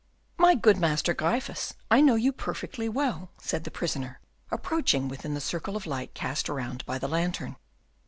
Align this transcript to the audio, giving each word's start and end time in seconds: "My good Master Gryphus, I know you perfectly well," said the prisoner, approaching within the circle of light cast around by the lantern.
"My 0.39 0.55
good 0.55 0.77
Master 0.79 1.13
Gryphus, 1.13 1.75
I 1.91 2.01
know 2.01 2.15
you 2.15 2.31
perfectly 2.33 2.89
well," 2.89 3.29
said 3.39 3.65
the 3.65 3.69
prisoner, 3.69 4.19
approaching 4.49 5.07
within 5.07 5.35
the 5.35 5.39
circle 5.39 5.75
of 5.77 5.85
light 5.85 6.15
cast 6.15 6.49
around 6.49 6.83
by 6.87 6.97
the 6.97 7.07
lantern. 7.07 7.55